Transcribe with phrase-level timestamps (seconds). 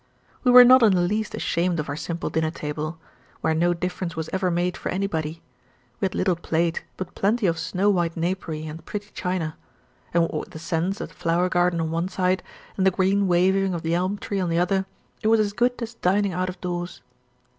[0.43, 2.97] We were not in the least ashamed of our simple dinner table,
[3.41, 5.43] where no difference was ever made for anybody.
[5.99, 9.57] We had little plate, but plenty of snow white napery and pretty china;
[10.11, 12.41] and what with the scents of the flower garden on one side,
[12.77, 14.87] and the green waving of the elm tree on the other,
[15.21, 17.03] it was as good as dining out of doors.